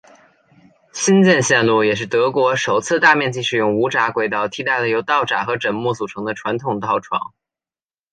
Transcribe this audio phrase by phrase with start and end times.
[0.93, 7.35] 新建线路也是德国首次大面积使用无砟轨道替代了由道砟和枕木组成的传统道床。